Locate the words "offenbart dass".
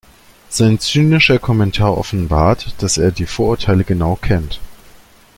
1.95-2.97